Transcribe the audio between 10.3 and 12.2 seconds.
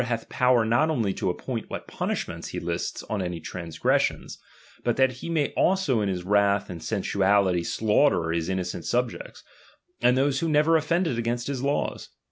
who never offended against the laws.